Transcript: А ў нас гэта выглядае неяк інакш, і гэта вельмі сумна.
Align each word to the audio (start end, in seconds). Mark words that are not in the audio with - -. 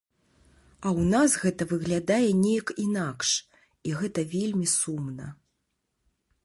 А 0.85 0.87
ў 0.99 1.01
нас 1.13 1.35
гэта 1.43 1.67
выглядае 1.75 2.29
неяк 2.43 2.69
інакш, 2.85 3.29
і 3.89 3.95
гэта 4.01 4.19
вельмі 4.35 4.67
сумна. 4.79 5.27